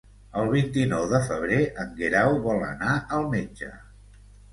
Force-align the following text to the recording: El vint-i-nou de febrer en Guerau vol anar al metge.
El 0.43 0.47
vint-i-nou 0.51 1.03
de 1.11 1.19
febrer 1.27 1.59
en 1.83 1.91
Guerau 1.99 2.39
vol 2.47 2.65
anar 2.69 2.95
al 3.19 3.29
metge. 3.35 3.71